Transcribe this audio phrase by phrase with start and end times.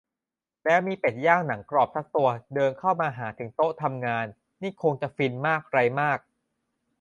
[0.65, 4.25] แล้วมีเป็ดย่างหนังกรอบซักตัวเดินเข้ามาหาถึงโต๊ะทำงาน
[4.61, 6.19] นี่คงจะฟินมากไรมาก